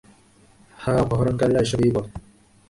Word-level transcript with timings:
হ্যাঁ, 0.77 0.99
অপহরণকারীরা 0.99 1.59
এসবই 1.61 1.91
বলে। 1.91 2.09